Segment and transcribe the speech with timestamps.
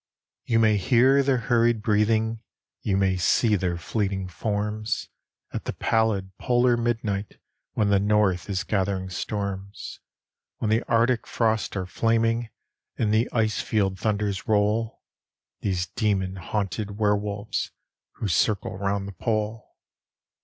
[0.45, 2.41] You may hear their hurried breathing,
[2.81, 5.09] You may see their fleeting forms,
[5.53, 7.37] At the pallid polar midnight,
[7.73, 9.99] When the north is gathering storms;
[10.57, 12.49] When the arctic frosts are flaming,
[12.97, 15.03] And the ice field thunders roll;
[15.59, 17.69] These demon haunted were wolves,
[18.13, 19.75] Who circle round the Pole.